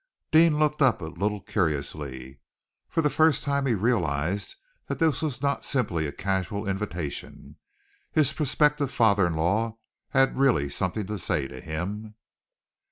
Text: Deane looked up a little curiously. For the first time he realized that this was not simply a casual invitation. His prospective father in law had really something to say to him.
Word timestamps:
Deane 0.31 0.57
looked 0.57 0.81
up 0.81 0.99
a 0.99 1.05
little 1.13 1.41
curiously. 1.41 2.39
For 2.89 3.01
the 3.03 3.09
first 3.11 3.43
time 3.43 3.67
he 3.67 3.75
realized 3.75 4.55
that 4.87 4.97
this 4.97 5.21
was 5.21 5.43
not 5.43 5.63
simply 5.63 6.07
a 6.07 6.11
casual 6.11 6.67
invitation. 6.67 7.57
His 8.11 8.33
prospective 8.33 8.89
father 8.91 9.27
in 9.27 9.35
law 9.35 9.77
had 10.09 10.39
really 10.39 10.69
something 10.71 11.05
to 11.05 11.19
say 11.19 11.47
to 11.47 11.61
him. 11.61 12.15